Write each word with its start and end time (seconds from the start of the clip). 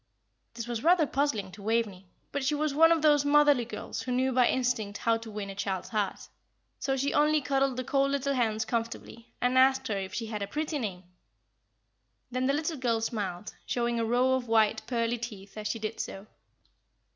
This 0.55 0.67
was 0.67 0.83
rather 0.83 1.05
puzzling 1.05 1.51
to 1.51 1.61
Waveney, 1.61 2.07
but 2.31 2.43
she 2.43 2.55
was 2.55 2.73
one 2.73 2.91
of 2.91 3.03
those 3.03 3.23
motherly 3.23 3.65
girls 3.65 4.01
who 4.01 4.11
knew 4.11 4.31
by 4.31 4.47
instinct 4.47 4.97
how 4.97 5.17
to 5.17 5.29
win 5.29 5.51
a 5.51 5.53
child's 5.53 5.89
heart, 5.89 6.27
so 6.79 6.97
she 6.97 7.13
only 7.13 7.39
cuddled 7.39 7.77
the 7.77 7.83
cold 7.83 8.09
little 8.09 8.33
hands 8.33 8.65
comfortably, 8.65 9.31
and 9.41 9.59
asked 9.59 9.89
her 9.89 9.97
if 9.99 10.11
she 10.15 10.25
had 10.25 10.41
a 10.41 10.47
pretty 10.47 10.79
name. 10.79 11.03
Then 12.31 12.47
the 12.47 12.53
little 12.53 12.77
girl 12.77 12.99
smiled, 12.99 13.53
showing 13.63 13.99
a 13.99 14.03
row 14.03 14.33
of 14.33 14.47
white, 14.47 14.81
pearly 14.87 15.19
teeth 15.19 15.55
as 15.55 15.67
she 15.67 15.77
did 15.77 15.99
so. 15.99 16.25